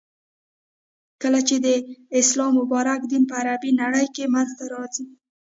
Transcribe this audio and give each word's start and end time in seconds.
،کله 1.21 1.39
چی 1.47 1.55
د 1.65 1.67
اسلام 2.19 2.51
مبارک 2.59 3.01
دین 3.11 3.23
په 3.29 3.35
عربی 3.41 3.71
نړی 3.81 4.05
کی 4.15 4.23
منځته 4.33 4.63
راغی. 4.73 5.05